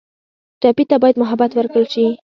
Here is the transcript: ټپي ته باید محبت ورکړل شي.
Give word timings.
ټپي 0.61 0.83
ته 0.89 0.95
باید 1.01 1.15
محبت 1.21 1.51
ورکړل 1.53 1.85
شي. 1.93 2.05